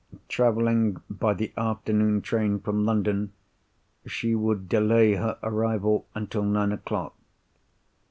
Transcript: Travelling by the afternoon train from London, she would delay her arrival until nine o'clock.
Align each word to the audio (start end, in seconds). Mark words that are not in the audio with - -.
Travelling 0.27 0.99
by 1.11 1.35
the 1.35 1.53
afternoon 1.55 2.23
train 2.23 2.59
from 2.59 2.85
London, 2.87 3.33
she 4.07 4.33
would 4.33 4.67
delay 4.67 5.13
her 5.13 5.37
arrival 5.43 6.07
until 6.15 6.41
nine 6.41 6.71
o'clock. 6.71 7.15